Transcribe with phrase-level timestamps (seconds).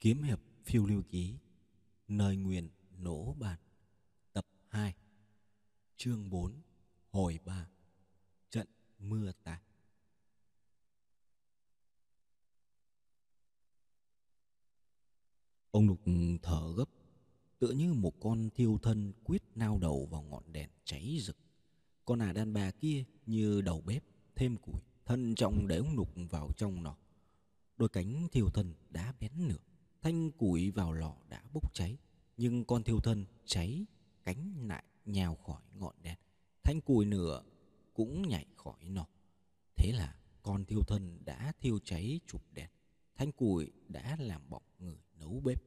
[0.00, 1.34] Kiếm hiệp phiêu lưu ký,
[2.08, 3.58] Nơi nguyện nổ bàn
[4.32, 4.94] Tập 2
[5.96, 6.52] Chương 4
[7.10, 7.68] Hồi 3
[8.50, 8.68] Trận
[8.98, 9.62] mưa tạt
[15.70, 16.00] Ông Lục
[16.42, 16.88] thở gấp,
[17.58, 21.36] Tựa như một con thiêu thân quyết nao đầu vào ngọn đèn cháy rực.
[22.04, 24.04] Con ả đàn bà kia như đầu bếp,
[24.36, 26.96] thêm củi, Thân trọng để ông Lục vào trong nó
[27.76, 29.67] Đôi cánh thiêu thân đã bén nửa
[30.02, 31.96] Thanh củi vào lò đã bốc cháy,
[32.36, 33.86] Nhưng con thiêu thân cháy
[34.24, 36.18] Cánh lại nhào khỏi ngọn đèn.
[36.62, 37.42] Thanh củi nửa
[37.94, 39.06] cũng nhảy khỏi nỏ
[39.76, 42.70] Thế là con thiêu thân đã thiêu cháy chụp đèn.
[43.16, 45.62] Thanh củi đã làm bỏng người nấu bếp.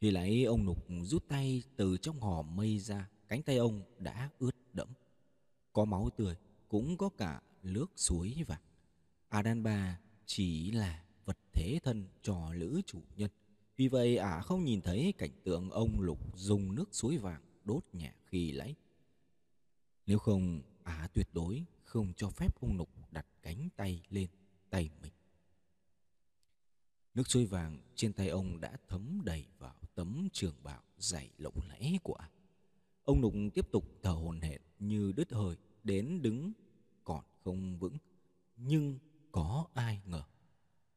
[0.00, 4.30] Khi lấy ông Nục rút tay từ trong hò mây ra, Cánh tay ông đã
[4.38, 4.88] ướt đẫm.
[5.72, 6.36] Có máu tươi,
[6.68, 8.62] cũng có cả nước suối vàng.
[9.28, 9.62] À đàn
[10.26, 13.30] chỉ là vật thế thân cho lữ chủ nhân.
[13.76, 17.84] Vì vậy ả không nhìn thấy cảnh tượng ông Lục dùng nước suối vàng đốt
[17.92, 18.74] nhà khi lấy.
[20.06, 24.28] Nếu không, ả tuyệt đối không cho phép ông Lục đặt cánh tay lên
[24.70, 25.12] tay mình.
[27.14, 31.60] Nước suối vàng trên tay ông đã thấm đầy vào tấm trường bào dày lộng
[31.68, 32.30] lẫy của ả.
[33.04, 36.52] Ông Lục tiếp tục thở hồn hển như đứt hơi đến đứng
[37.04, 37.96] còn không vững.
[38.56, 38.98] Nhưng
[39.32, 40.24] có ai ngờ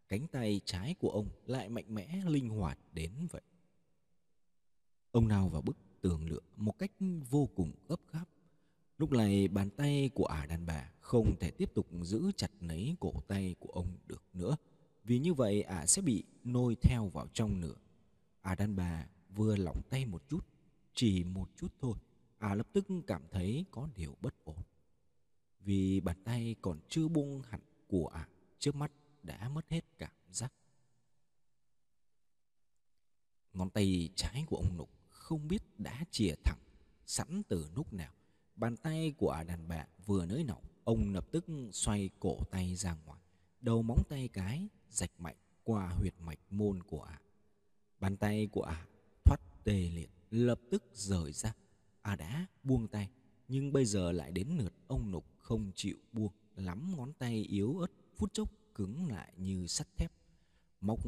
[0.10, 3.42] cánh tay trái của ông lại mạnh mẽ linh hoạt đến vậy.
[5.12, 6.92] Ông nào vào bức tường lửa một cách
[7.30, 8.26] vô cùng gấp gáp.
[8.98, 12.96] Lúc này bàn tay của ả đàn bà không thể tiếp tục giữ chặt lấy
[13.00, 14.58] cổ tay của ông được nữa.
[15.04, 17.76] Vì như vậy ả sẽ bị nôi theo vào trong nữa.
[18.42, 20.48] Ả đàn bà vừa lỏng tay một chút,
[20.94, 21.98] chỉ một chút thôi.
[22.38, 24.64] Ả lập tức cảm thấy có điều bất ổn.
[25.60, 28.28] Vì bàn tay còn chưa buông hẳn của ả
[28.60, 28.92] trước mắt
[29.26, 30.54] đã mất hết cảm giác.
[33.54, 36.60] Ngón tay trái của ông Nục không biết đã chìa thẳng
[37.06, 38.14] sẵn từ lúc nào.
[38.56, 42.96] Bàn tay của đàn bà vừa nới nỏng, ông lập tức xoay cổ tay ra
[43.06, 43.22] ngoài.
[43.62, 47.20] Đầu móng tay cái rạch mạnh qua huyệt mạch môn của ả.
[48.00, 48.86] Bàn tay của ả
[49.26, 51.54] thoát tê liệt, lập tức rời ra.
[52.02, 53.10] Ả đã buông tay,
[53.48, 57.78] nhưng bây giờ lại đến lượt ông Nục không chịu buông, lắm ngón tay yếu
[57.78, 60.12] ớt phút chốc cứng lại như sắt thép.
[60.82, 61.00] Móc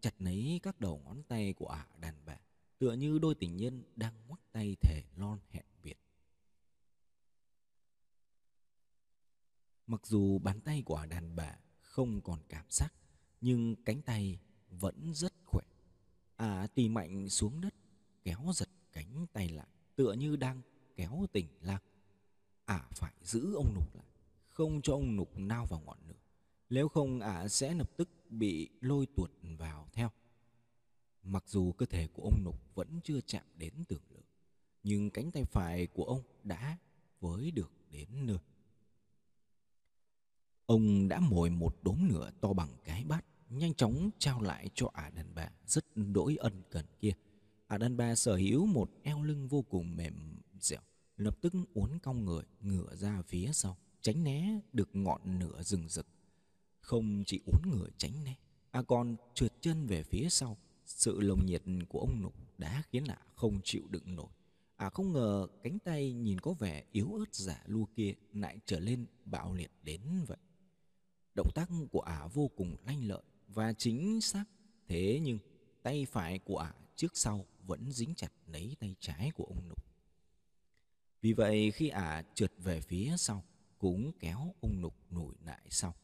[0.00, 2.36] chặt lấy các đầu ngón tay của ả đàn bà,
[2.78, 5.98] tựa như đôi tình nhân đang ngoắc tay thể lon hẹn biệt.
[9.86, 12.94] Mặc dù bàn tay của ả đàn bà không còn cảm giác,
[13.40, 14.40] nhưng cánh tay
[14.70, 15.64] vẫn rất khỏe.
[16.36, 17.74] Ả tì mạnh xuống đất,
[18.24, 20.62] kéo giật cánh tay lại, tựa như đang
[20.96, 21.82] kéo tình lạc.
[22.64, 24.06] ả phải giữ ông nục lại,
[24.48, 26.25] không cho ông nục nao vào ngọn lửa
[26.70, 30.10] nếu không ả sẽ lập tức bị lôi tuột vào theo.
[31.22, 34.22] Mặc dù cơ thể của ông Nục vẫn chưa chạm đến tường lửa,
[34.82, 36.78] nhưng cánh tay phải của ông đã
[37.20, 38.38] với được đến nơi.
[40.66, 44.90] Ông đã mồi một đốm lửa to bằng cái bát, nhanh chóng trao lại cho
[44.92, 47.12] ả đàn bà rất đỗi ân cần kia.
[47.66, 50.80] Ả đàn bà sở hữu một eo lưng vô cùng mềm dẻo,
[51.16, 55.88] lập tức uốn cong người ngửa ra phía sau, tránh né được ngọn lửa rừng
[55.88, 56.06] rực
[56.86, 58.34] không chỉ uốn ngửa tránh né
[58.70, 60.56] à còn trượt chân về phía sau.
[60.86, 64.28] Sự lồng nhiệt của ông nục đã khiến ả không chịu đựng nổi.
[64.76, 68.58] Ả à không ngờ cánh tay nhìn có vẻ yếu ớt giả lua kia lại
[68.66, 70.38] trở lên bạo liệt đến vậy.
[71.34, 74.44] Động tác của ả vô cùng lanh lợi và chính xác.
[74.88, 75.38] Thế nhưng,
[75.82, 79.84] tay phải của ả trước sau vẫn dính chặt lấy tay trái của ông nục.
[81.20, 83.44] Vì vậy khi ả trượt về phía sau,
[83.78, 85.94] cũng kéo ông nục nổi lại sau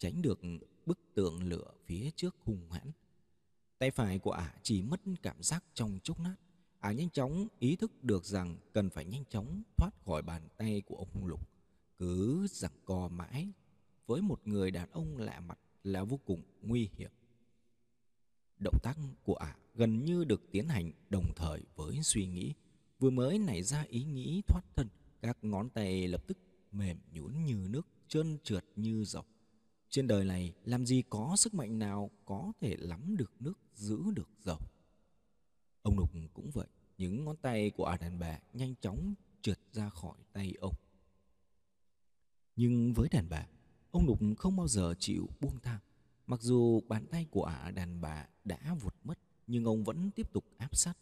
[0.00, 0.40] tránh được
[0.86, 2.90] bức tượng lửa phía trước hung hãn.
[3.78, 6.36] Tay phải của ả chỉ mất cảm giác trong chốc nát
[6.80, 10.82] Ả nhanh chóng ý thức được rằng cần phải nhanh chóng thoát khỏi bàn tay
[10.86, 11.48] của ông Lục.
[11.98, 13.48] Cứ giằng co mãi
[14.06, 17.10] với một người đàn ông lạ mặt là vô cùng nguy hiểm.
[18.58, 22.54] Động tác của ả gần như được tiến hành đồng thời với suy nghĩ.
[22.98, 24.88] Vừa mới nảy ra ý nghĩ thoát thân,
[25.20, 26.38] các ngón tay lập tức
[26.72, 29.26] mềm nhũn như nước, trơn trượt như dọc
[29.90, 33.98] trên đời này làm gì có sức mạnh nào có thể lắm được nước giữ
[34.14, 34.58] được dầu.
[35.82, 36.66] Ông Nục cũng vậy,
[36.98, 40.74] những ngón tay của ả đàn bà nhanh chóng trượt ra khỏi tay ông.
[42.56, 43.46] Nhưng với đàn bà,
[43.90, 45.80] ông Nục không bao giờ chịu buông thang.
[46.26, 50.32] Mặc dù bàn tay của ả đàn bà đã vụt mất, nhưng ông vẫn tiếp
[50.32, 50.94] tục áp sát,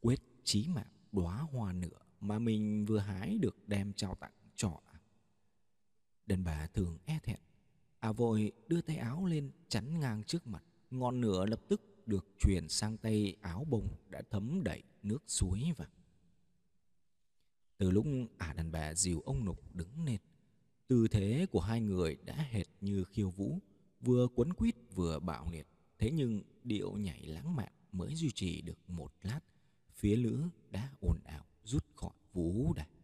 [0.00, 4.80] quyết chí mạng đóa hoa nữa mà mình vừa hái được đem trao tặng cho
[4.92, 4.98] ả.
[6.26, 7.40] Đàn bà thường e thẹn
[8.00, 12.26] À vội đưa tay áo lên chắn ngang trước mặt ngọn lửa lập tức được
[12.38, 15.88] truyền sang tay áo bông đã thấm đẩy nước suối vào.
[17.78, 18.06] Từ lúc
[18.38, 20.20] ả đàn bà dìu ông Nục đứng lên,
[20.88, 23.58] tư thế của hai người đã hệt như khiêu vũ,
[24.00, 25.66] vừa quấn quýt vừa bạo liệt.
[25.98, 29.40] Thế nhưng điệu nhảy lãng mạn mới duy trì được một lát,
[29.94, 32.97] phía lữ đã ồn ào rút khỏi vũ đài.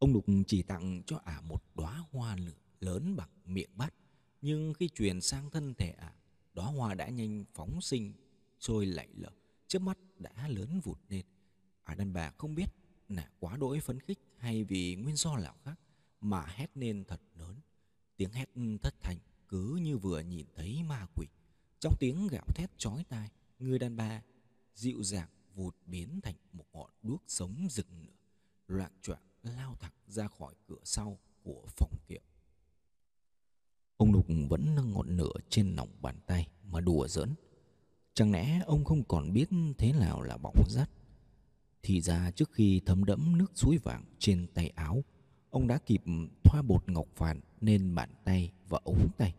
[0.00, 3.94] Ông đục chỉ tặng cho ả một đóa hoa lửa lớn bằng miệng bát,
[4.42, 6.14] nhưng khi truyền sang thân thể ả,
[6.54, 8.12] đóa hoa đã nhanh phóng sinh,
[8.60, 9.30] sôi lạy lở,
[9.66, 11.24] trước mắt đã lớn vụt lên.
[11.84, 12.66] Ả đàn bà không biết
[13.08, 15.80] là quá đỗi phấn khích hay vì nguyên do nào khác
[16.20, 17.56] mà hét lên thật lớn.
[18.16, 18.48] Tiếng hét
[18.82, 19.18] thất thành
[19.48, 21.26] cứ như vừa nhìn thấy ma quỷ.
[21.80, 24.22] Trong tiếng gạo thét chói tai, người đàn bà
[24.74, 28.16] dịu dàng vụt biến thành một ngọn đuốc sống rực lửa,
[28.66, 32.20] loạn choạng lao thẳng ra khỏi cửa sau của phòng kiệu.
[33.96, 37.34] Ông Lục vẫn nâng ngọn lửa trên lòng bàn tay mà đùa giỡn.
[38.14, 39.48] Chẳng lẽ ông không còn biết
[39.78, 40.90] thế nào là bỏng rát?
[41.82, 45.04] Thì ra trước khi thấm đẫm nước suối vàng trên tay áo,
[45.50, 46.02] ông đã kịp
[46.44, 49.34] thoa bột ngọc phàn lên bàn tay và ống tay.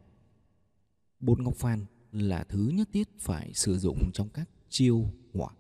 [1.20, 5.52] Bột ngọc phàn là thứ nhất thiết phải sử dụng trong các chiêu hỏa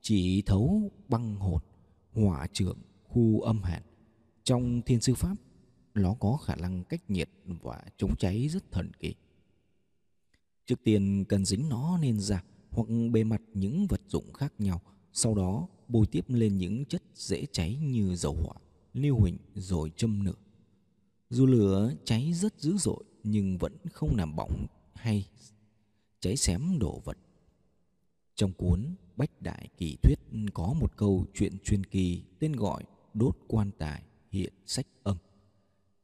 [0.00, 1.62] chỉ thấu băng hồn,
[2.12, 2.78] hỏa trưởng,
[3.08, 3.82] khu âm hàn.
[4.48, 5.36] Trong thiên sư pháp,
[5.94, 9.14] nó có khả năng cách nhiệt và chống cháy rất thần kỳ.
[10.66, 14.80] Trước tiên cần dính nó lên da hoặc bề mặt những vật dụng khác nhau,
[15.12, 18.54] sau đó bôi tiếp lên những chất dễ cháy như dầu hỏa,
[18.94, 20.38] lưu huỳnh rồi châm lửa.
[21.30, 25.28] Dù lửa cháy rất dữ dội nhưng vẫn không làm bỏng hay
[26.20, 27.18] cháy xém đồ vật.
[28.34, 30.18] Trong cuốn Bách Đại Kỳ Thuyết
[30.54, 32.84] có một câu chuyện truyền kỳ tên gọi
[33.14, 35.16] Đốt Quan Tài hiện sách âm.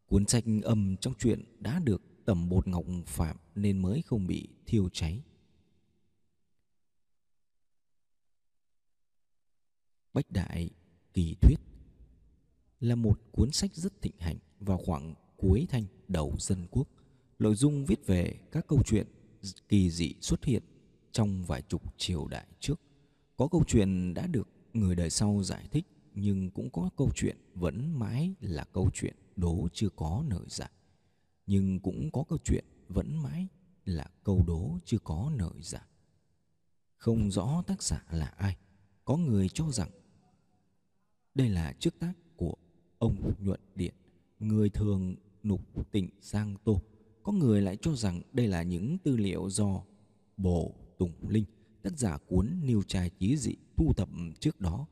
[0.07, 4.49] Cuốn sách âm trong chuyện đã được tẩm bột ngọc phạm nên mới không bị
[4.67, 5.23] thiêu cháy.
[10.13, 10.71] Bách Đại
[11.15, 11.61] Kỳ Thuyết
[12.81, 16.89] là một cuốn sách rất thịnh hành vào khoảng cuối thanh đầu dân quốc.
[17.39, 19.07] Nội dung viết về các câu chuyện
[19.69, 20.63] kỳ dị xuất hiện
[21.13, 22.81] trong vài chục triều đại trước.
[23.37, 27.37] Có câu chuyện đã được người đời sau giải thích nhưng cũng có câu chuyện
[27.55, 30.71] vẫn mãi là câu chuyện đố chưa có nở giải.
[31.47, 33.49] Nhưng cũng có câu chuyện vẫn mãi
[33.85, 35.83] là câu đố chưa có nở giải.
[36.97, 38.57] Không rõ tác giả là ai,
[39.05, 39.91] có người cho rằng
[41.35, 42.55] đây là trước tác của
[42.99, 43.95] ông Nhuận Điện,
[44.39, 46.81] người thường nục tỉnh Giang Tô.
[47.23, 49.83] Có người lại cho rằng đây là những tư liệu do
[50.37, 51.45] Bồ Tùng Linh,
[51.83, 54.09] tác giả cuốn Niêu trai chí dị thu thập
[54.41, 54.87] trước đó.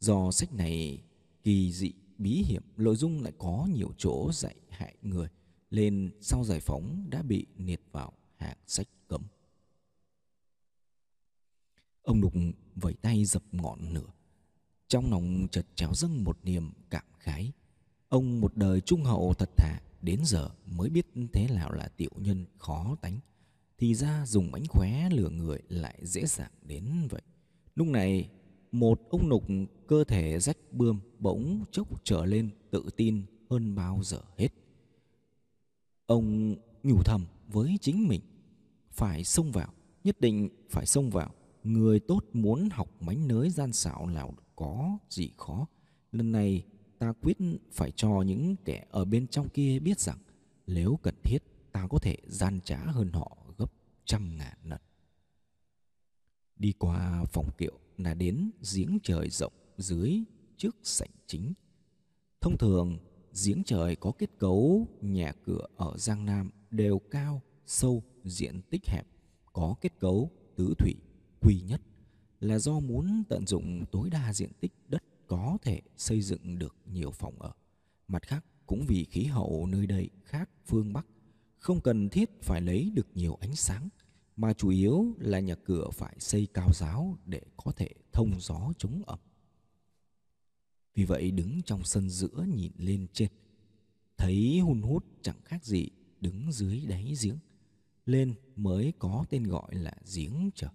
[0.00, 1.02] Do sách này
[1.42, 5.28] kỳ dị, bí hiểm, nội dung lại có nhiều chỗ dạy hại người,
[5.70, 9.22] nên sau giải phóng đã bị liệt vào hạng sách cấm.
[12.02, 12.32] Ông Đục
[12.74, 14.12] vẩy tay dập ngọn lửa.
[14.88, 17.52] Trong lòng chợt trào dâng một niềm cảm khái.
[18.08, 22.10] Ông một đời trung hậu thật thà, đến giờ mới biết thế nào là tiểu
[22.16, 23.20] nhân khó tánh
[23.78, 27.22] thì ra dùng mánh khóe lừa người lại dễ dàng đến vậy.
[27.74, 28.30] Lúc này,
[28.78, 29.44] một ông nục
[29.86, 34.48] cơ thể rách bươm bỗng chốc trở lên tự tin hơn bao giờ hết.
[36.06, 38.20] Ông nhủ thầm với chính mình,
[38.90, 39.72] phải xông vào,
[40.04, 41.30] nhất định phải xông vào.
[41.64, 45.66] Người tốt muốn học mánh nới gian xảo nào có gì khó.
[46.12, 46.64] Lần này
[46.98, 47.36] ta quyết
[47.72, 50.18] phải cho những kẻ ở bên trong kia biết rằng
[50.66, 51.38] nếu cần thiết
[51.72, 53.72] ta có thể gian trá hơn họ gấp
[54.04, 54.80] trăm ngàn lần.
[56.56, 60.22] Đi qua phòng kiệu là đến giếng trời rộng dưới
[60.56, 61.52] trước sảnh chính.
[62.40, 62.98] Thông thường,
[63.44, 68.86] giếng trời có kết cấu nhà cửa ở Giang Nam đều cao, sâu, diện tích
[68.86, 69.06] hẹp,
[69.52, 70.94] có kết cấu tứ thủy
[71.40, 71.80] quy nhất
[72.40, 76.76] là do muốn tận dụng tối đa diện tích đất có thể xây dựng được
[76.86, 77.52] nhiều phòng ở.
[78.08, 81.06] Mặt khác cũng vì khí hậu nơi đây khác phương Bắc,
[81.58, 83.88] không cần thiết phải lấy được nhiều ánh sáng
[84.36, 88.72] mà chủ yếu là nhà cửa phải xây cao giáo để có thể thông gió
[88.78, 89.18] chống ẩm.
[90.94, 93.28] Vì vậy đứng trong sân giữa nhìn lên trên,
[94.16, 95.88] thấy hun hút chẳng khác gì
[96.20, 97.38] đứng dưới đáy giếng,
[98.06, 100.70] lên mới có tên gọi là giếng trời.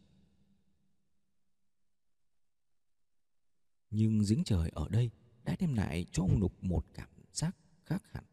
[3.90, 5.10] Nhưng giếng trời ở đây
[5.44, 8.24] đã đem lại cho ông Nục một cảm giác khác hẳn,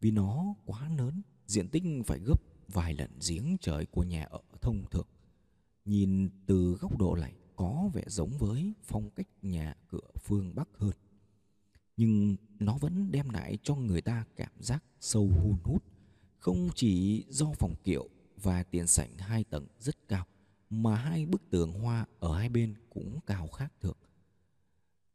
[0.00, 4.40] vì nó quá lớn, diện tích phải gấp vài lần giếng trời của nhà ở
[4.60, 5.06] thông thường.
[5.84, 10.68] Nhìn từ góc độ này có vẻ giống với phong cách nhà cửa phương Bắc
[10.74, 10.92] hơn.
[11.96, 15.84] Nhưng nó vẫn đem lại cho người ta cảm giác sâu hun hút,
[16.38, 18.08] không chỉ do phòng kiệu
[18.42, 20.26] và tiền sảnh hai tầng rất cao
[20.70, 23.96] mà hai bức tường hoa ở hai bên cũng cao khác thường.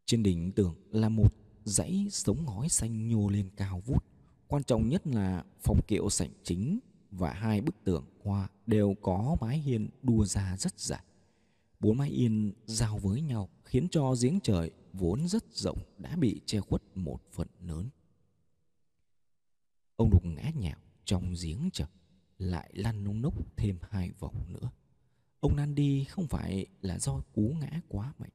[0.05, 1.33] Trên đỉnh tường là một
[1.63, 4.05] dãy sống ngói xanh nhô lên cao vút.
[4.47, 6.79] Quan trọng nhất là phòng kiệu sảnh chính
[7.11, 11.03] và hai bức tường hoa đều có mái hiên đua ra rất dài.
[11.79, 16.41] Bốn mái hiên giao với nhau khiến cho giếng trời vốn rất rộng đã bị
[16.45, 17.89] che khuất một phần lớn.
[19.95, 21.87] Ông đục ngã nhào trong giếng trời
[22.37, 24.69] lại lăn nung nốc thêm hai vòng nữa.
[25.39, 28.31] Ông nan đi không phải là do cú ngã quá mạnh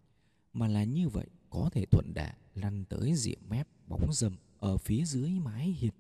[0.53, 4.77] mà là như vậy có thể thuận đà lăn tới rìa mép bóng râm ở
[4.77, 5.93] phía dưới mái hiên.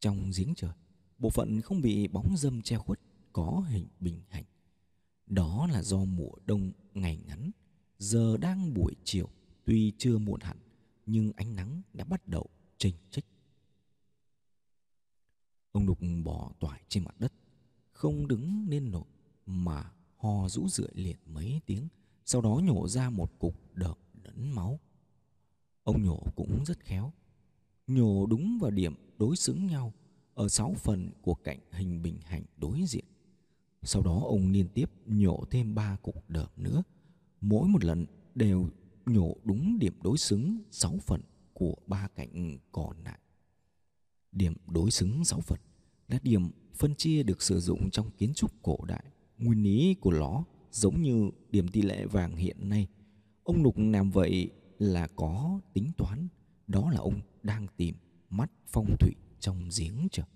[0.00, 0.72] Trong giếng trời,
[1.18, 3.00] bộ phận không bị bóng dâm che khuất
[3.32, 4.44] có hình bình hành.
[5.26, 7.50] Đó là do mùa đông ngày ngắn,
[7.98, 9.28] giờ đang buổi chiều,
[9.64, 10.58] tuy chưa muộn hẳn,
[11.06, 12.46] nhưng ánh nắng đã bắt đầu
[12.78, 13.24] chênh chích.
[15.72, 17.32] Ông Đục bỏ toại trên mặt đất,
[17.92, 19.04] không đứng nên nổi
[19.46, 21.88] mà ho rũ rượi liền mấy tiếng,
[22.24, 24.80] sau đó nhổ ra một cục đợm lẫn máu.
[25.82, 27.12] Ông nhổ cũng rất khéo,
[27.86, 29.92] nhổ đúng vào điểm đối xứng nhau
[30.36, 33.04] ở sáu phần của cạnh hình bình hành đối diện.
[33.82, 36.82] Sau đó ông liên tiếp nhổ thêm ba cục đờm nữa,
[37.40, 38.68] mỗi một lần đều
[39.06, 41.20] nhổ đúng điểm đối xứng sáu phần
[41.52, 43.18] của ba cạnh còn lại.
[44.32, 45.58] Điểm đối xứng sáu phần
[46.08, 49.04] là điểm phân chia được sử dụng trong kiến trúc cổ đại.
[49.38, 52.88] Nguyên lý của nó giống như điểm tỷ lệ vàng hiện nay.
[53.42, 56.28] Ông Lục làm vậy là có tính toán,
[56.66, 57.94] đó là ông đang tìm
[58.30, 59.14] mắt phong thủy
[59.46, 60.26] trong giếng trời.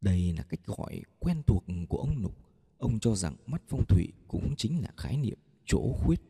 [0.00, 2.36] Đây là cách gọi quen thuộc của ông Nục.
[2.78, 6.20] Ông cho rằng mắt phong thủy cũng chính là khái niệm chỗ khuyết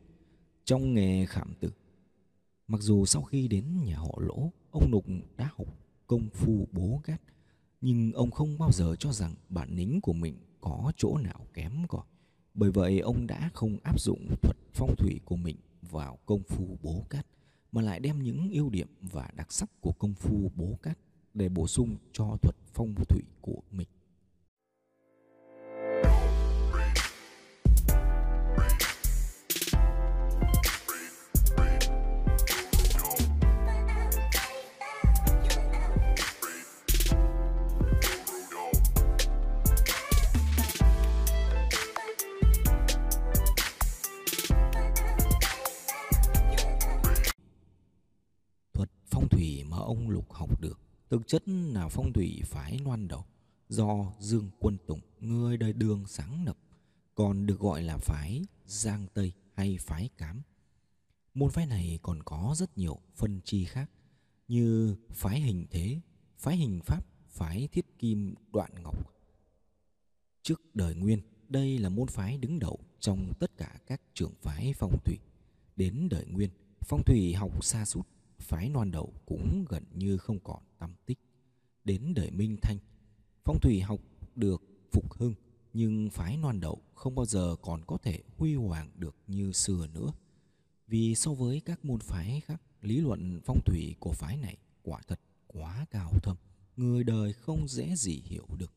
[0.65, 1.71] trong nghề khảm tử.
[2.67, 5.05] Mặc dù sau khi đến nhà họ Lỗ, ông Nục
[5.37, 5.67] đã học
[6.07, 7.21] công phu bố gắt
[7.81, 11.87] nhưng ông không bao giờ cho rằng bản lĩnh của mình có chỗ nào kém
[11.87, 12.05] cỏi
[12.53, 16.77] bởi vậy ông đã không áp dụng thuật phong thủy của mình vào công phu
[16.81, 17.25] bố cát
[17.71, 20.97] mà lại đem những ưu điểm và đặc sắc của công phu bố cát
[21.33, 23.87] để bổ sung cho thuật phong thủy của mình.
[49.79, 50.79] Ông lục học được
[51.09, 53.25] Thực chất là phong thủy phái loan đầu
[53.69, 56.57] do Dương Quân Tùng, người đời đường sáng lập,
[57.15, 60.41] còn được gọi là phái Giang Tây hay phái Cám.
[61.33, 63.89] Môn phái này còn có rất nhiều phân chi khác
[64.47, 66.01] như phái hình thế,
[66.37, 69.13] phái hình pháp, phái thiết kim đoạn ngọc.
[70.41, 74.73] Trước đời Nguyên, đây là môn phái đứng đầu trong tất cả các trường phái
[74.73, 75.17] phong thủy.
[75.75, 76.49] Đến đời Nguyên,
[76.81, 78.07] phong thủy học xa sút
[78.39, 81.19] phái non đầu cũng gần như không còn tâm tích.
[81.83, 82.77] Đến đời Minh Thanh,
[83.43, 83.99] phong thủy học
[84.35, 85.33] được phục hưng
[85.73, 89.87] nhưng phái non đầu không bao giờ còn có thể huy hoàng được như xưa
[89.93, 90.11] nữa.
[90.87, 95.01] Vì so với các môn phái khác, lý luận phong thủy của phái này quả
[95.07, 96.37] thật quá cao thâm,
[96.77, 98.73] người đời không dễ gì hiểu được.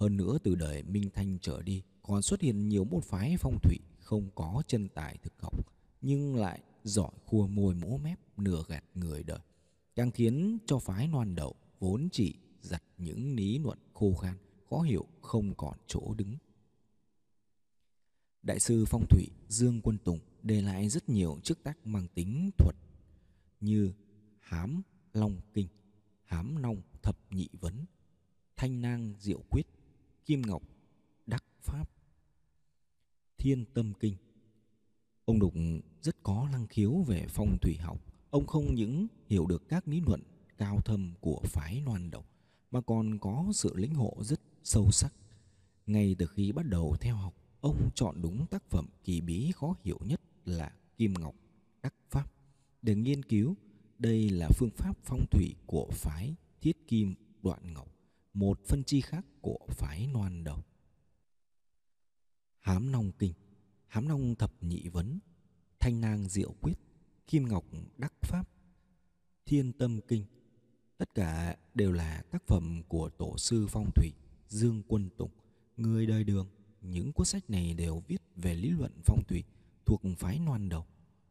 [0.00, 3.58] Hơn nữa từ đời Minh Thanh trở đi còn xuất hiện nhiều môn phái phong
[3.62, 5.66] thủy không có chân tài thực học
[6.00, 9.38] nhưng lại giỏi khua môi mỗ mép nửa gạt người đời,
[9.94, 14.36] càng khiến cho phái loan đầu vốn chỉ giặt những lý luận khô khan,
[14.70, 16.36] khó hiểu không còn chỗ đứng.
[18.42, 22.50] Đại sư phong thủy dương quân tùng để lại rất nhiều chức tác mang tính
[22.58, 22.76] thuật
[23.60, 23.92] như
[24.40, 25.68] hám long kinh,
[26.24, 27.84] hám long thập nhị vấn,
[28.56, 29.66] thanh nang diệu quyết,
[30.24, 30.62] kim ngọc
[31.26, 31.90] đắc pháp,
[33.38, 34.16] thiên tâm kinh
[35.26, 35.54] ông đục
[36.02, 38.00] rất có năng khiếu về phong thủy học.
[38.30, 40.22] Ông không những hiểu được các lý luận
[40.58, 42.26] cao thâm của phái loan độc
[42.70, 45.12] mà còn có sự lĩnh ngộ rất sâu sắc.
[45.86, 49.74] Ngay từ khi bắt đầu theo học, ông chọn đúng tác phẩm kỳ bí khó
[49.84, 51.34] hiểu nhất là Kim Ngọc
[51.82, 52.32] Đắc Pháp
[52.82, 53.54] để nghiên cứu.
[53.98, 57.88] Đây là phương pháp phong thủy của phái Thiết Kim Đoạn Ngọc,
[58.34, 60.66] một phân chi khác của phái loan độc.
[62.60, 63.32] Hám Long Kinh
[63.86, 65.18] Hám Long Thập Nhị Vấn
[65.80, 66.78] Thanh Nang Diệu Quyết,
[67.26, 67.64] Kim Ngọc
[67.96, 68.48] Đắc Pháp,
[69.46, 70.24] Thiên Tâm Kinh.
[70.98, 74.12] Tất cả đều là tác phẩm của tổ sư phong thủy
[74.48, 75.30] Dương Quân Tùng,
[75.76, 76.48] người đời đường.
[76.80, 79.44] Những cuốn sách này đều viết về lý luận phong thủy
[79.86, 80.86] thuộc phái noan đầu.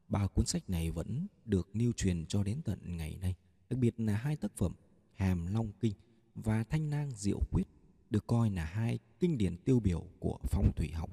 [0.08, 3.36] Ba cuốn sách này vẫn được lưu truyền cho đến tận ngày nay.
[3.70, 4.74] Đặc biệt là hai tác phẩm
[5.16, 5.94] Hàm Long Kinh
[6.36, 7.64] và thanh nang diệu quyết
[8.10, 11.10] được coi là hai kinh điển tiêu biểu của phong thủy học.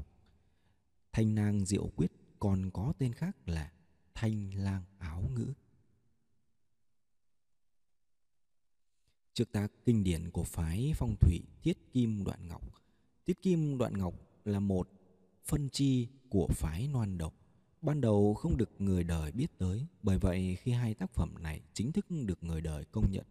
[1.13, 3.73] Thanh nang diệu quyết còn có tên khác là
[4.15, 5.53] thanh lang áo ngữ.
[9.35, 12.63] Trước tác kinh điển của phái phong thủy Thiết Kim Đoạn Ngọc.
[13.27, 14.15] Thiết Kim Đoạn Ngọc
[14.45, 14.89] là một
[15.45, 17.35] phân chi của phái Noan độc.
[17.83, 21.61] Ban đầu không được người đời biết tới, bởi vậy khi hai tác phẩm này
[21.73, 23.27] chính thức được người đời công nhận,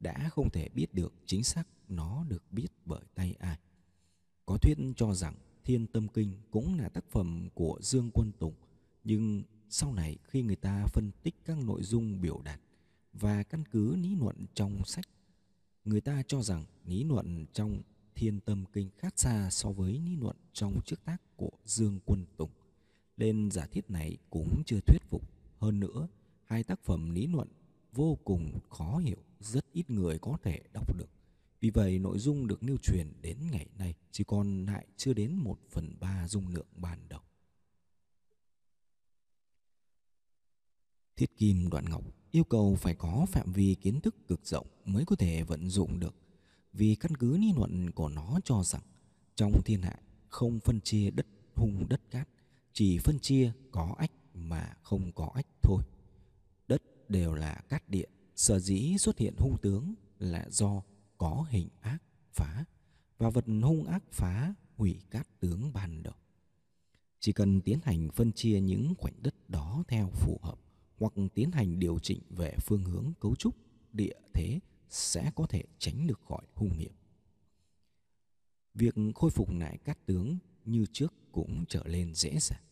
[0.00, 3.58] đã không thể biết được chính xác nó được biết bởi tay ai.
[4.46, 5.34] Có thuyết cho rằng
[5.66, 8.54] Thiên Tâm Kinh cũng là tác phẩm của Dương Quân Tùng,
[9.04, 12.60] nhưng sau này khi người ta phân tích các nội dung biểu đạt
[13.12, 15.04] và căn cứ lý luận trong sách,
[15.84, 17.82] người ta cho rằng lý luận trong
[18.14, 22.24] Thiên Tâm Kinh khác xa so với lý luận trong trước tác của Dương Quân
[22.36, 22.50] Tùng.
[23.16, 25.22] Nên giả thiết này cũng chưa thuyết phục.
[25.58, 26.08] Hơn nữa,
[26.44, 27.48] hai tác phẩm lý luận
[27.92, 31.15] vô cùng khó hiểu, rất ít người có thể đọc được.
[31.66, 35.34] Vì vậy, nội dung được lưu truyền đến ngày nay chỉ còn lại chưa đến
[35.36, 37.20] một phần ba dung lượng ban đầu.
[41.16, 45.04] Thiết Kim Đoạn Ngọc yêu cầu phải có phạm vi kiến thức cực rộng mới
[45.04, 46.14] có thể vận dụng được
[46.72, 48.82] vì căn cứ lý luận của nó cho rằng
[49.36, 52.28] trong thiên hạ không phân chia đất hung đất cát
[52.72, 55.82] chỉ phân chia có ách mà không có ách thôi
[56.68, 58.06] đất đều là cát địa
[58.36, 60.82] sở dĩ xuất hiện hung tướng là do
[61.18, 61.98] có hình ác
[62.32, 62.64] phá
[63.18, 66.14] và vật hung ác phá hủy cát tướng ban đầu
[67.20, 70.58] chỉ cần tiến hành phân chia những khoảnh đất đó theo phù hợp
[70.98, 73.56] hoặc tiến hành điều chỉnh về phương hướng cấu trúc,
[73.92, 76.92] địa thế sẽ có thể tránh được khỏi hung hiểm.
[78.74, 82.62] Việc khôi phục lại cát tướng như trước cũng trở lên dễ dàng.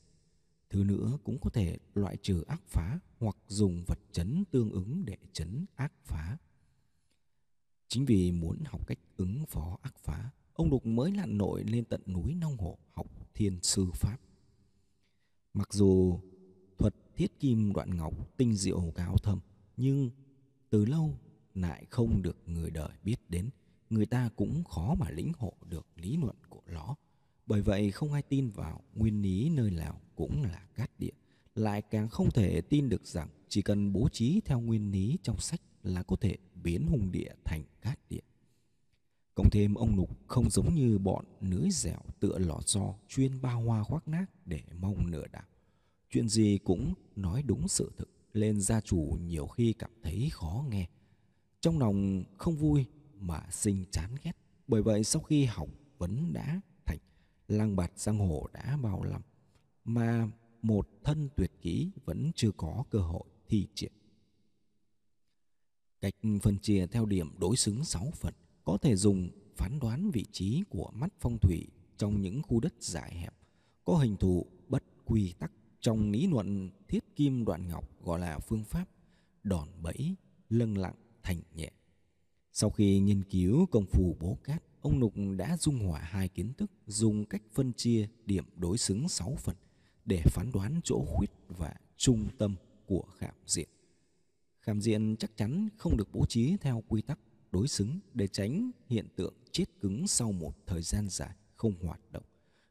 [0.71, 5.05] Thứ nữa cũng có thể loại trừ ác phá hoặc dùng vật chấn tương ứng
[5.05, 6.39] để chấn ác phá.
[7.95, 11.85] Chính vì muốn học cách ứng phó ác phá, ông Lục mới lặn nội lên
[11.85, 14.17] tận núi Nông Hộ học thiên sư pháp.
[15.53, 16.21] Mặc dù
[16.79, 19.41] thuật thiết kim đoạn ngọc tinh diệu cao thâm,
[19.77, 20.11] nhưng
[20.71, 21.19] từ lâu
[21.55, 23.51] lại không được người đời biết đến,
[23.91, 26.97] người ta cũng khó mà lĩnh hộ được lý luận của nó.
[27.47, 31.15] Bởi vậy không ai tin vào nguyên lý nơi nào cũng là cát địa,
[31.55, 35.39] lại càng không thể tin được rằng chỉ cần bố trí theo nguyên lý trong
[35.41, 38.21] sách là có thể biến hùng địa thành cát địa.
[39.35, 43.53] Cộng thêm ông Lục không giống như bọn nưới dẻo tựa lò xo chuyên ba
[43.53, 45.45] hoa khoác nát để mong nửa đạo.
[46.11, 50.65] Chuyện gì cũng nói đúng sự thực, lên gia chủ nhiều khi cảm thấy khó
[50.71, 50.89] nghe.
[51.61, 52.87] Trong lòng không vui
[53.19, 54.33] mà sinh chán ghét.
[54.67, 55.69] Bởi vậy sau khi học
[55.99, 56.99] vấn đã thành,
[57.49, 59.23] lang bạt giang hồ đã bao lắm.
[59.85, 60.29] Mà
[60.63, 63.93] một thân tuyệt kỹ vẫn chưa có cơ hội thi triển.
[66.05, 70.25] Cách phân chia theo điểm đối xứng 6 phần có thể dùng phán đoán vị
[70.33, 71.67] trí của mắt phong thủy
[71.99, 73.35] trong những khu đất dài hẹp
[73.85, 78.39] có hình thù bất quy tắc trong lý luận thiết kim đoạn ngọc gọi là
[78.39, 78.89] phương pháp
[79.43, 80.17] đòn bẫy
[80.49, 81.71] lâng lặng thành nhẹ.
[82.53, 86.53] Sau khi nghiên cứu công phu bố cát, ông Nục đã dung hòa hai kiến
[86.55, 89.57] thức dùng cách phân chia điểm đối xứng 6 phần
[90.05, 93.69] để phán đoán chỗ khuyết và trung tâm của khảm diện.
[94.65, 97.19] Khảm diện chắc chắn không được bố trí theo quy tắc
[97.53, 102.01] đối xứng để tránh hiện tượng chết cứng sau một thời gian dài không hoạt
[102.13, 102.25] động.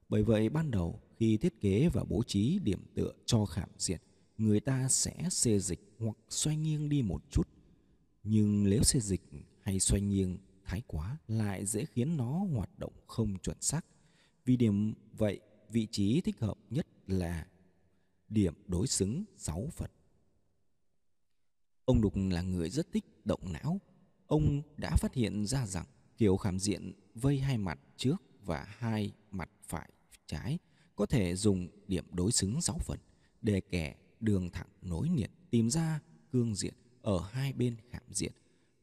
[0.10, 4.02] Bởi vậy ban đầu khi thiết kế và bố trí điểm tựa cho khảm diện,
[4.38, 7.48] người ta sẽ xê dịch hoặc xoay nghiêng đi một chút
[8.24, 9.22] nhưng nếu xê dịch
[9.62, 13.86] hay xoay nghiêng thái quá lại dễ khiến nó hoạt động không chuẩn xác.
[14.46, 17.48] Vì điểm vậy, vị trí thích hợp nhất là
[18.30, 19.90] điểm đối xứng 6 phần.
[21.86, 23.82] Ông Đục là người rất thích động não.
[24.28, 25.86] Ông đã phát hiện ra rằng
[26.18, 29.90] kiểu khảm diện vây hai mặt trước và hai mặt phải
[30.28, 30.58] trái
[30.96, 33.00] có thể dùng điểm đối xứng 6 phần
[33.42, 36.00] để kẻ đường thẳng nối niệt tìm ra
[36.32, 38.32] cương diện ở hai bên khảm diện.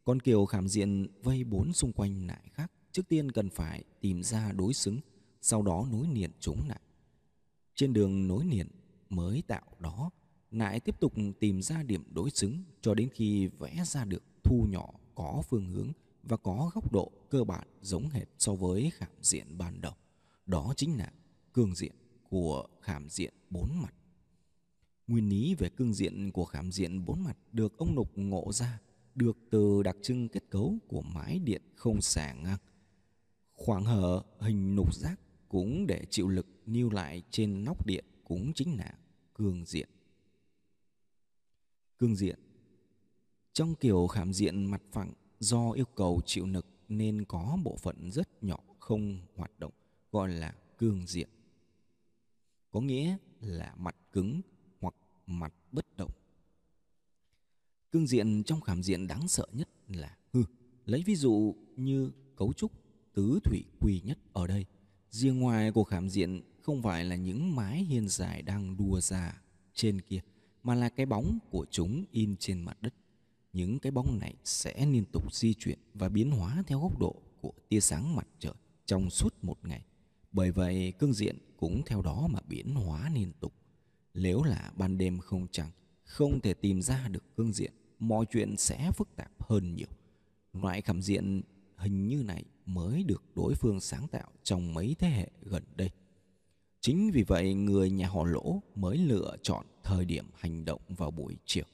[0.04, 4.22] Còn kiểu khảm diện vây bốn xung quanh lại khác, trước tiên cần phải tìm
[4.22, 5.00] ra đối xứng,
[5.40, 6.80] sau đó nối niệt chúng lại.
[7.74, 8.66] Trên đường nối niệt
[9.08, 10.10] mới tạo đó,
[10.50, 14.66] lại tiếp tục tìm ra điểm đối xứng cho đến khi vẽ ra được thu
[14.68, 19.12] nhỏ có phương hướng và có góc độ cơ bản giống hệt so với khảm
[19.22, 19.92] diện ban đầu.
[20.46, 21.12] Đó chính là
[21.52, 21.92] cương diện
[22.28, 23.94] của khảm diện bốn mặt.
[25.06, 28.80] Nguyên lý về cương diện của khảm diện bốn mặt được ông Nục ngộ ra,
[29.14, 32.58] được từ đặc trưng kết cấu của mái điện không xẻ ngang.
[33.52, 38.52] Khoảng hở hình nục giác cũng để chịu lực níu lại trên nóc điện cũng
[38.52, 38.94] chính là
[39.34, 39.88] cương diện.
[42.00, 42.38] Cương diện
[43.52, 48.10] Trong kiểu khảm diện mặt phẳng do yêu cầu chịu lực nên có bộ phận
[48.10, 49.72] rất nhỏ không hoạt động
[50.12, 51.28] gọi là cương diện.
[52.70, 54.40] Có nghĩa là mặt cứng
[54.80, 54.94] hoặc
[55.26, 56.10] mặt bất động.
[57.92, 60.44] Cương diện trong khảm diện đáng sợ nhất là hư.
[60.84, 62.72] Lấy ví dụ như cấu trúc
[63.14, 64.66] tứ thủy quy nhất ở đây.
[65.10, 69.42] Riêng ngoài của khảm diện không phải là những mái hiên dài đang đua ra
[69.74, 70.20] trên kia,
[70.62, 72.94] mà là cái bóng của chúng in trên mặt đất.
[73.52, 77.22] Những cái bóng này sẽ liên tục di chuyển và biến hóa theo góc độ
[77.40, 78.54] của tia sáng mặt trời
[78.86, 79.84] trong suốt một ngày.
[80.32, 83.52] Bởi vậy cương diện cũng theo đó mà biến hóa liên tục.
[84.14, 85.70] Nếu là ban đêm không trăng,
[86.04, 89.88] không thể tìm ra được cương diện, mọi chuyện sẽ phức tạp hơn nhiều.
[90.52, 91.42] Loại khảm diện
[91.76, 95.90] hình như này mới được đối phương sáng tạo trong mấy thế hệ gần đây.
[96.80, 101.10] Chính vì vậy người nhà họ lỗ mới lựa chọn thời điểm hành động vào
[101.10, 101.64] buổi chiều.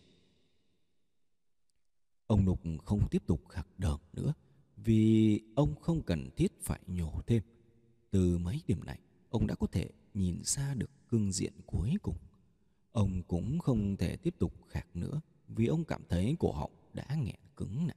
[2.27, 4.33] Ông Nục không tiếp tục khạc đờm nữa
[4.77, 7.43] vì ông không cần thiết phải nhổ thêm.
[8.11, 12.17] Từ mấy điểm này, ông đã có thể nhìn ra được cương diện cuối cùng.
[12.93, 17.05] Ông cũng không thể tiếp tục khạc nữa vì ông cảm thấy cổ họng đã
[17.23, 17.95] nghẹn cứng nè,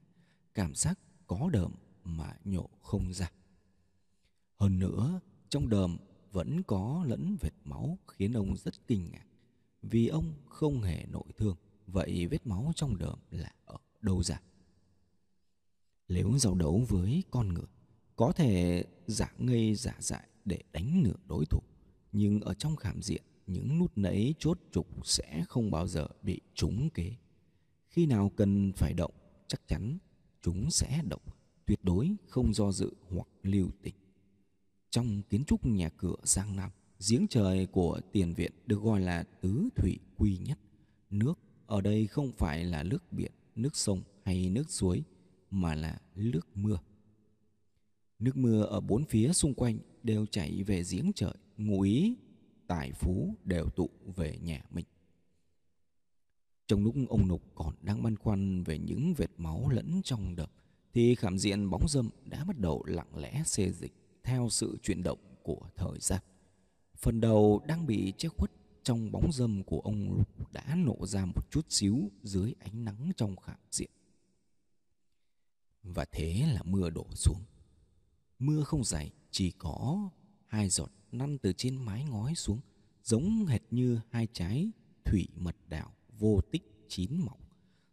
[0.54, 1.72] cảm giác có đờm
[2.04, 3.30] mà nhổ không ra.
[4.56, 5.96] Hơn nữa, trong đờm
[6.32, 9.26] vẫn có lẫn vệt máu khiến ông rất kinh ngạc
[9.82, 11.56] vì ông không hề nội thương.
[11.86, 14.40] Vậy vết máu trong đờm là ở đâu ra?
[16.08, 17.66] Nếu giao đấu với con người,
[18.16, 21.60] có thể giả ngây giả dại để đánh nửa đối thủ.
[22.12, 26.40] Nhưng ở trong khảm diện, những nút nấy chốt trục sẽ không bao giờ bị
[26.54, 27.16] trúng kế.
[27.88, 29.12] Khi nào cần phải động,
[29.46, 29.98] chắc chắn
[30.42, 31.22] chúng sẽ động,
[31.66, 33.94] tuyệt đối không do dự hoặc lưu tình.
[34.90, 36.70] Trong kiến trúc nhà cửa Giang Nam,
[37.08, 40.58] giếng trời của tiền viện được gọi là tứ thủy quy nhất.
[41.10, 45.02] Nước ở đây không phải là nước biển, nước sông hay nước suối,
[45.50, 46.78] mà là nước mưa.
[48.18, 52.16] Nước mưa ở bốn phía xung quanh đều chảy về giếng trời, ngụ ý
[52.66, 54.84] tài phú đều tụ về nhà mình.
[56.66, 60.52] Trong lúc ông Nục còn đang băn khoăn về những vệt máu lẫn trong đập,
[60.94, 63.92] thì khảm diện bóng dâm đã bắt đầu lặng lẽ xê dịch
[64.30, 66.20] theo sự chuyển động của thời gian.
[66.96, 68.50] Phần đầu đang bị che khuất
[68.82, 73.10] trong bóng dâm của ông Lục đã nổ ra một chút xíu dưới ánh nắng
[73.16, 73.90] trong khảm diện.
[75.82, 77.42] Và thế là mưa đổ xuống.
[78.38, 80.10] Mưa không dày, chỉ có
[80.46, 82.60] hai giọt năn từ trên mái ngói xuống,
[83.02, 84.70] giống hệt như hai trái
[85.04, 87.40] thủy mật đảo vô tích chín mọng,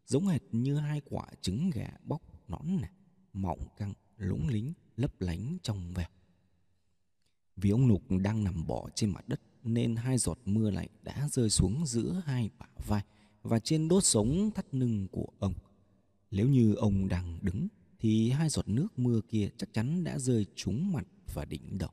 [0.05, 2.89] giống hệt như hai quả trứng gà bóc nõn nè,
[3.33, 6.07] mọng căng, lũng lính, lấp lánh trong veo.
[7.57, 11.27] Vì ông Nục đang nằm bò trên mặt đất nên hai giọt mưa lạnh đã
[11.31, 13.03] rơi xuống giữa hai bả vai
[13.41, 15.53] và trên đốt sống thắt lưng của ông.
[16.31, 17.67] Nếu như ông đang đứng
[17.99, 21.89] thì hai giọt nước mưa kia chắc chắn đã rơi trúng mặt và đỉnh đầu.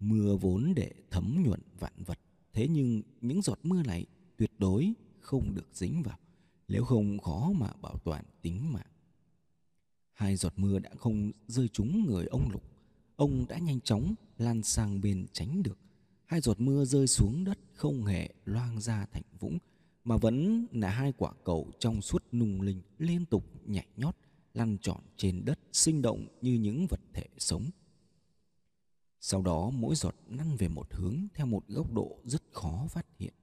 [0.00, 2.18] Mưa vốn để thấm nhuận vạn vật,
[2.52, 6.18] thế nhưng những giọt mưa này tuyệt đối không được dính vào,
[6.68, 8.86] nếu không khó mà bảo toàn tính mạng.
[10.12, 12.62] Hai giọt mưa đã không rơi trúng người ông Lục,
[13.18, 15.78] ông đã nhanh chóng lan sang bên tránh được.
[16.24, 19.58] Hai giọt mưa rơi xuống đất không hề loang ra thành vũng,
[20.04, 24.16] mà vẫn là hai quả cầu trong suốt nung linh liên tục nhảy nhót
[24.54, 27.64] lăn trọn trên đất sinh động như những vật thể sống.
[29.20, 33.06] Sau đó mỗi giọt lăn về một hướng theo một góc độ rất khó phát
[33.18, 33.34] hiện.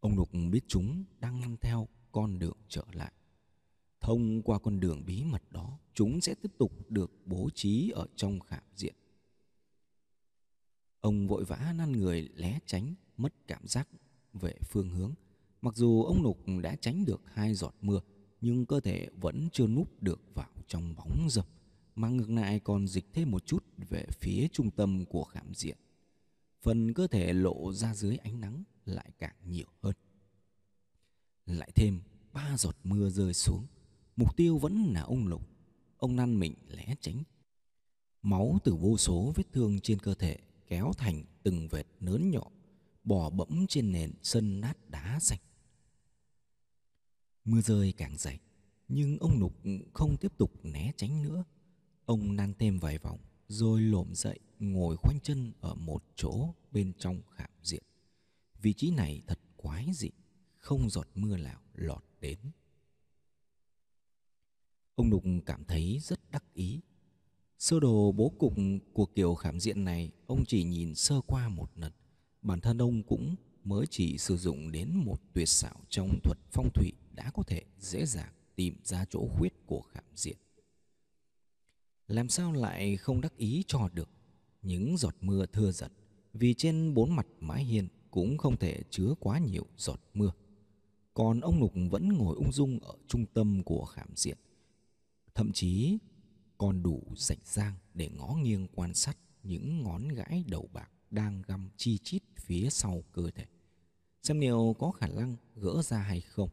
[0.00, 3.12] Ông Lục biết chúng đang lăn theo con đường trở lại.
[4.02, 8.06] Thông qua con đường bí mật đó, chúng sẽ tiếp tục được bố trí ở
[8.16, 8.94] trong khảm diện.
[11.00, 13.88] Ông vội vã năn người lé tránh, mất cảm giác
[14.32, 15.14] về phương hướng.
[15.60, 18.00] Mặc dù ông Lục đã tránh được hai giọt mưa,
[18.40, 21.48] nhưng cơ thể vẫn chưa núp được vào trong bóng dập,
[21.94, 25.76] mà ngược lại còn dịch thêm một chút về phía trung tâm của khảm diện.
[26.62, 29.94] Phần cơ thể lộ ra dưới ánh nắng lại càng nhiều hơn.
[31.46, 32.00] Lại thêm
[32.32, 33.66] ba giọt mưa rơi xuống,
[34.16, 35.48] mục tiêu vẫn là ông Lục.
[35.96, 37.22] Ông năn mình lẽ tránh.
[38.22, 42.50] Máu từ vô số vết thương trên cơ thể kéo thành từng vệt lớn nhỏ,
[43.04, 45.42] bò bẫm trên nền sân nát đá sạch.
[47.44, 48.40] Mưa rơi càng dày,
[48.88, 49.54] nhưng ông lục
[49.94, 51.44] không tiếp tục né tránh nữa.
[52.04, 56.92] Ông năn thêm vài vòng, rồi lộm dậy ngồi khoanh chân ở một chỗ bên
[56.98, 57.82] trong khảm diện.
[58.62, 60.10] Vị trí này thật quái dị,
[60.58, 62.38] không giọt mưa nào lọt đến.
[64.94, 66.80] Ông Nục cảm thấy rất đắc ý.
[67.58, 68.54] Sơ đồ bố cục
[68.92, 71.92] của kiểu khảm diện này, ông chỉ nhìn sơ qua một lần.
[72.42, 76.68] Bản thân ông cũng mới chỉ sử dụng đến một tuyệt xảo trong thuật phong
[76.74, 80.36] thủy đã có thể dễ dàng tìm ra chỗ khuyết của khảm diện.
[82.08, 84.08] Làm sao lại không đắc ý cho được
[84.62, 85.90] những giọt mưa thưa dần
[86.32, 90.32] vì trên bốn mặt mái hiên cũng không thể chứa quá nhiều giọt mưa.
[91.14, 94.36] Còn ông Nục vẫn ngồi ung dung ở trung tâm của khảm diện.
[95.34, 95.98] Thậm chí,
[96.58, 101.42] còn đủ rảnh rang để ngó nghiêng quan sát những ngón gãi đầu bạc đang
[101.46, 103.46] găm chi chít phía sau cơ thể.
[104.22, 106.50] Xem liệu có khả năng gỡ ra hay không.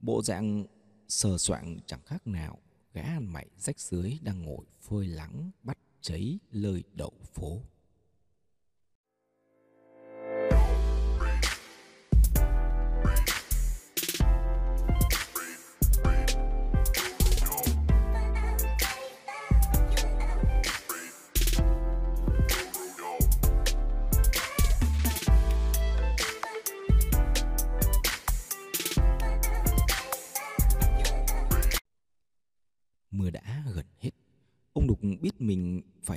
[0.00, 0.66] Bộ dạng
[1.08, 2.58] sờ soạng chẳng khác nào
[2.92, 7.60] gã ăn mày rách dưới đang ngồi phơi lắng, bắt cháy lời đậu phố.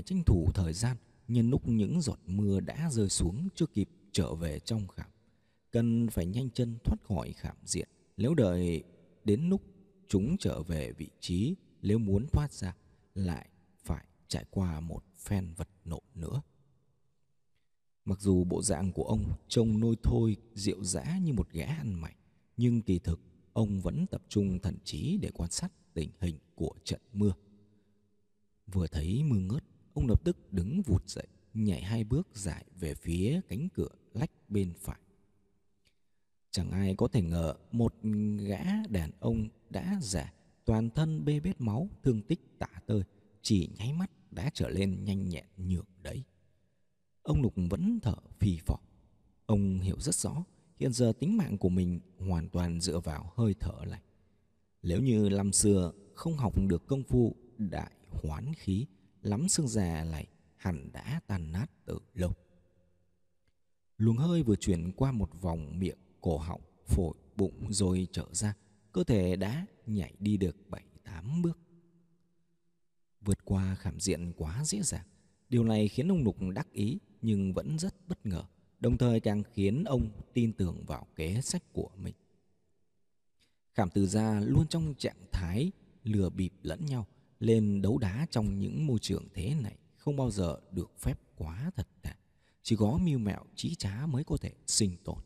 [0.08, 4.36] Tranh thủ thời gian nhân lúc những giọt mưa đã rơi xuống chưa kịp trở
[4.36, 5.10] về trong khảm.
[5.72, 7.88] Cần phải nhanh chân thoát khỏi khảm diện.
[8.18, 8.84] Nếu đợi
[9.24, 9.62] đến lúc
[10.08, 12.76] chúng trở về vị trí, nếu muốn thoát ra,
[13.14, 13.50] lại
[13.84, 16.42] phải trải qua một phen vật nộ nữa.
[18.06, 22.02] Mặc dù bộ dạng của ông trông nôi thôi, rượu dã như một gã ăn
[22.02, 22.16] mày,
[22.58, 23.20] nhưng kỳ thực
[23.54, 27.34] ông vẫn tập trung thần trí để quan sát tình hình của trận mưa.
[28.68, 29.64] Vừa thấy mưa ngớt,
[29.98, 34.32] ông lập tức đứng vụt dậy, nhảy hai bước dài về phía cánh cửa lách
[34.50, 35.00] bên phải.
[36.52, 37.94] Chẳng ai có thể ngờ một
[38.38, 40.34] gã đàn ông đã già,
[40.66, 43.02] toàn thân bê bết máu, thương tích tả tơi,
[43.42, 46.24] chỉ nháy mắt đã trở lên nhanh nhẹn nhược đấy.
[47.24, 48.80] Ông Lục vẫn thở phì phò.
[49.46, 50.44] Ông hiểu rất rõ,
[50.80, 54.02] hiện giờ tính mạng của mình hoàn toàn dựa vào hơi thở này.
[54.84, 58.86] Nếu như năm xưa không học được công phu đại hoán khí,
[59.28, 62.34] lắm xương già lại hẳn đã tan nát từ lâu.
[63.98, 68.54] Luồng hơi vừa chuyển qua một vòng miệng, cổ họng, phổi, bụng rồi trở ra,
[68.92, 71.60] cơ thể đã nhảy đi được bảy tám bước.
[73.22, 75.06] Vượt qua khảm diện quá dễ dàng,
[75.50, 78.44] điều này khiến ông Nục đắc ý nhưng vẫn rất bất ngờ,
[78.80, 82.14] đồng thời càng khiến ông tin tưởng vào kế sách của mình.
[83.74, 85.72] Khảm từ gia luôn trong trạng thái
[86.04, 87.08] lừa bịp lẫn nhau
[87.40, 91.72] lên đấu đá trong những môi trường thế này không bao giờ được phép quá
[91.76, 92.16] thật cả
[92.64, 95.18] Chỉ có mưu mẹo trí trá mới có thể sinh tồn.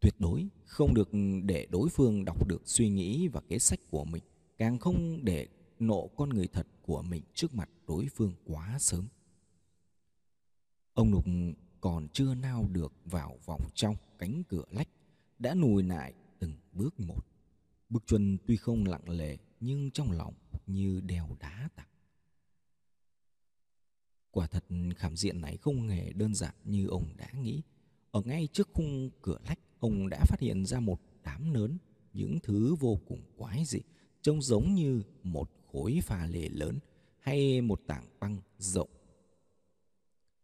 [0.00, 1.08] Tuyệt đối không được
[1.44, 4.22] để đối phương đọc được suy nghĩ và kế sách của mình,
[4.58, 9.08] càng không để nộ con người thật của mình trước mặt đối phương quá sớm.
[10.94, 11.24] Ông Nục
[11.80, 14.88] còn chưa nao được vào vòng trong cánh cửa lách,
[15.38, 17.22] đã nùi lại từng bước một.
[17.88, 20.34] Bước chân tuy không lặng lẽ nhưng trong lòng
[20.72, 21.86] như đèo đá tặng.
[24.30, 24.64] Quả thật
[24.96, 27.62] khảm diện này không hề đơn giản như ông đã nghĩ.
[28.10, 31.78] Ở ngay trước khung cửa lách, ông đã phát hiện ra một đám lớn,
[32.12, 33.80] những thứ vô cùng quái dị,
[34.22, 36.78] trông giống như một khối pha lê lớn
[37.18, 38.88] hay một tảng băng rộng.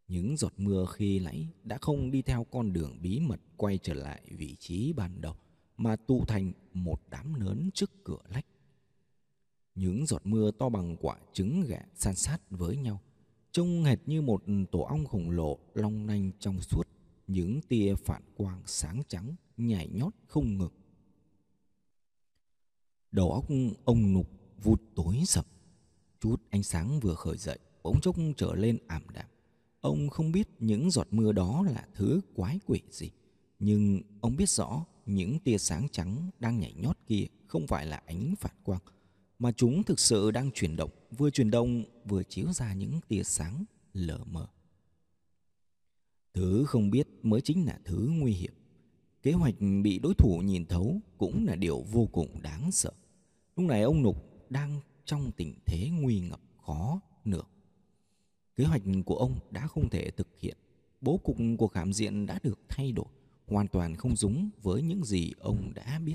[0.08, 3.94] Những giọt mưa khi nãy đã không đi theo con đường bí mật quay trở
[3.94, 5.36] lại vị trí ban đầu,
[5.76, 8.46] mà tụ thành một đám lớn trước cửa lách.
[9.76, 13.00] Những giọt mưa to bằng quả trứng gà san sát với nhau,
[13.52, 16.88] trông hệt như một tổ ong khổng lồ long lanh trong suốt,
[17.26, 20.72] những tia phản quang sáng trắng nhảy nhót không ngừng.
[23.12, 23.44] Đầu óc
[23.84, 24.30] ông nục
[24.62, 25.44] vụt tối sầm,
[26.20, 29.26] chút ánh sáng vừa khởi dậy bỗng chốc trở lên ảm đạm.
[29.80, 33.10] Ông không biết những giọt mưa đó là thứ quái quỷ gì,
[33.58, 38.02] nhưng ông biết rõ những tia sáng trắng đang nhảy nhót kia không phải là
[38.06, 38.80] ánh phản quang,
[39.38, 43.22] mà chúng thực sự đang chuyển động, vừa chuyển động vừa chiếu ra những tia
[43.22, 44.46] sáng lờ mờ.
[46.34, 48.52] Thứ không biết mới chính là thứ nguy hiểm.
[49.22, 52.92] Kế hoạch bị đối thủ nhìn thấu cũng là điều vô cùng đáng sợ.
[53.56, 57.42] Lúc này ông Nục đang trong tình thế nguy ngập khó nửa.
[58.56, 60.56] Kế hoạch của ông đã không thể thực hiện.
[61.00, 63.06] Bố cục của khảm diện đã được thay đổi,
[63.46, 66.14] hoàn toàn không giống với những gì ông đã biết.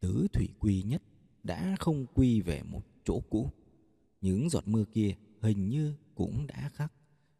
[0.00, 1.02] Tứ thủy quy nhất
[1.42, 3.50] đã không quy về một chỗ cũ.
[4.20, 6.92] Những giọt mưa kia hình như cũng đã khác.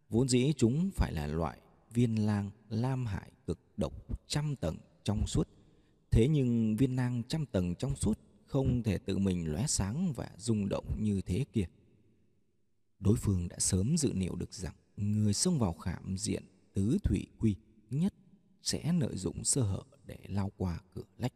[0.09, 1.59] Vốn dĩ chúng phải là loại
[1.91, 3.93] viên lang lam hải cực độc
[4.27, 5.49] trăm tầng trong suốt.
[6.11, 10.31] Thế nhưng viên lang trăm tầng trong suốt không thể tự mình lóe sáng và
[10.39, 11.67] rung động như thế kia.
[13.01, 16.45] Đối phương đã sớm dự liệu được rằng người xông vào khảm diện
[16.75, 17.57] tứ thủy quy
[17.91, 18.15] nhất
[18.63, 21.33] sẽ lợi dụng sơ hở để lao qua cửa lách.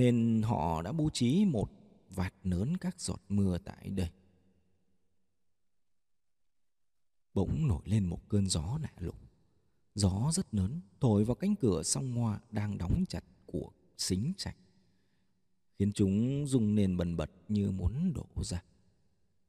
[0.00, 1.70] Nên họ đã bố trí một
[2.10, 4.10] vạt nớn các giọt mưa tại đây.
[7.34, 9.16] Bỗng nổi lên một cơn gió lạ lùng.
[9.94, 14.56] Gió rất lớn, thổi vào cánh cửa song hoa đang đóng chặt của xính trạch.
[15.78, 18.62] Khiến chúng rung lên bần bật như muốn đổ ra.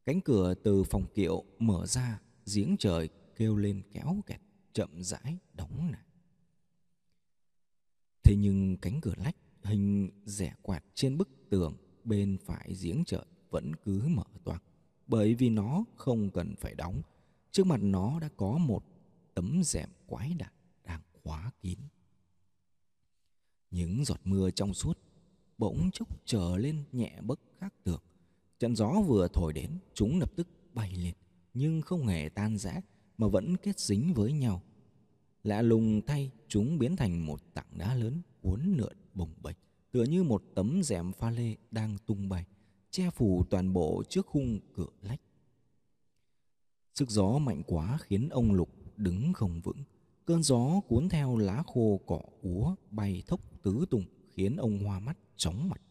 [0.06, 2.22] Cánh cửa từ phòng kiệu mở ra,
[2.54, 4.42] giếng trời kêu lên kéo kẹt,
[4.74, 6.06] chậm rãi đóng lại.
[8.24, 13.26] Thế nhưng cánh cửa lách hình rẻ quạt trên bức tường bên phải giếng trời
[13.50, 14.62] vẫn cứ mở toang
[15.12, 17.02] bởi vì nó không cần phải đóng.
[17.52, 18.84] Trước mặt nó đã có một
[19.34, 20.52] tấm rèm quái đản
[20.84, 21.80] đang khóa kín.
[23.72, 25.00] Những giọt mưa trong suốt
[25.58, 28.02] bỗng chốc trở lên nhẹ bất khác thường.
[28.60, 31.14] Trận gió vừa thổi đến, chúng lập tức bay lên,
[31.54, 32.82] nhưng không hề tan rã
[33.18, 34.62] mà vẫn kết dính với nhau.
[35.44, 39.56] Lạ lùng thay, chúng biến thành một tảng đá lớn uốn lượn bồng bềnh,
[39.92, 42.46] tựa như một tấm rèm pha lê đang tung bay,
[42.92, 45.22] che phủ toàn bộ trước khung cửa lách.
[46.96, 49.84] Sức gió mạnh quá khiến ông Lục đứng không vững.
[50.26, 55.00] Cơn gió cuốn theo lá khô cỏ úa bay thốc tứ tung khiến ông hoa
[55.00, 55.82] mắt chóng mặt.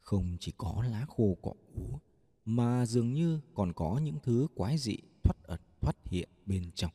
[0.00, 1.98] Không chỉ có lá khô cỏ úa
[2.44, 6.92] mà dường như còn có những thứ quái dị thoát ẩn thoát hiện bên trong.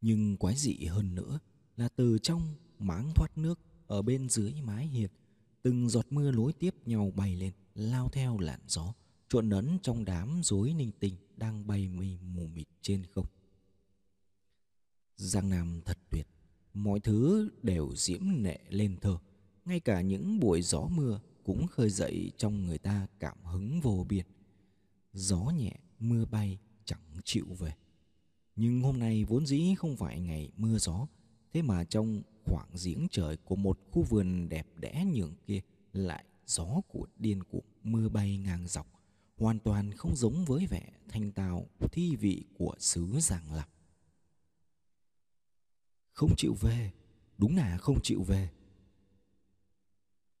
[0.00, 1.38] Nhưng quái dị hơn nữa
[1.78, 5.12] là từ trong máng thoát nước ở bên dưới mái hiệt,
[5.62, 8.94] từng giọt mưa nối tiếp nhau bay lên, lao theo làn gió,
[9.28, 13.26] trộn lẫn trong đám rối ninh tinh đang bay mây mù mịt trên không.
[15.16, 16.26] Giang Nam thật tuyệt,
[16.74, 19.18] mọi thứ đều diễm nệ lên thơ,
[19.64, 24.06] ngay cả những buổi gió mưa cũng khơi dậy trong người ta cảm hứng vô
[24.08, 24.26] biên.
[25.12, 27.74] Gió nhẹ, mưa bay chẳng chịu về.
[28.56, 31.06] Nhưng hôm nay vốn dĩ không phải ngày mưa gió,
[31.52, 35.60] thế mà trong khoảng giếng trời của một khu vườn đẹp đẽ nhường kia
[35.92, 38.86] lại gió của điên cuồng mưa bay ngang dọc,
[39.36, 43.68] hoàn toàn không giống với vẻ thanh tao thi vị của xứ Giang lập
[46.12, 46.92] Không chịu về,
[47.38, 48.50] đúng là không chịu về.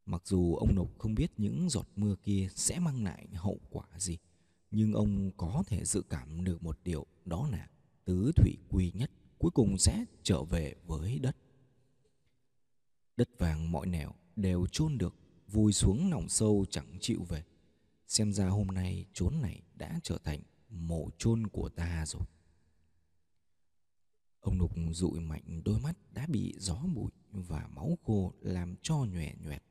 [0.06, 3.86] Mặc dù ông Nộp không biết những giọt mưa kia sẽ mang lại hậu quả
[3.98, 4.18] gì,
[4.70, 7.68] nhưng ông có thể dự cảm được một điều đó là
[8.04, 11.36] tứ thủy quy nhất cuối cùng sẽ trở về với đất.
[13.16, 15.14] Đất vàng mọi nẻo đều chôn được,
[15.48, 17.44] vùi xuống nòng sâu chẳng chịu về.
[18.06, 22.22] Xem ra hôm nay chốn này đã trở thành mộ chôn của ta rồi.
[24.40, 28.94] Ông Nục dụi mạnh đôi mắt đã bị gió bụi và máu khô làm cho
[28.94, 29.62] nhòe nhoẹt.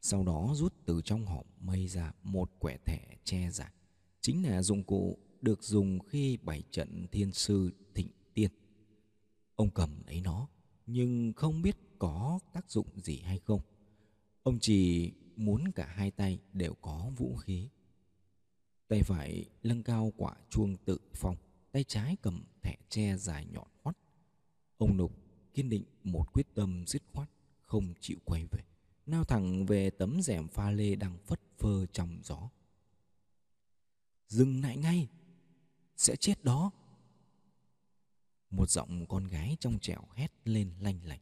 [0.00, 3.72] Sau đó rút từ trong họng mây ra một quẻ thẻ che giả
[4.20, 8.50] Chính là dụng cụ được dùng khi bày trận thiên sư thịnh tiên.
[9.58, 10.48] Ông cầm lấy nó,
[10.86, 13.60] nhưng không biết có tác dụng gì hay không.
[14.42, 17.68] Ông chỉ muốn cả hai tay đều có vũ khí.
[18.88, 21.36] Tay phải lưng cao quả chuông tự phong,
[21.72, 23.96] tay trái cầm thẻ tre dài nhọn hoắt.
[24.78, 25.12] Ông Nục
[25.54, 27.30] kiên định một quyết tâm dứt khoát,
[27.66, 28.60] không chịu quay về.
[29.06, 32.50] Nao thẳng về tấm rèm pha lê đang phất phơ trong gió.
[34.28, 35.08] Dừng lại ngay,
[35.96, 36.70] sẽ chết đó.
[38.50, 41.20] Một giọng con gái trong trẻo hét lên lanh lảnh.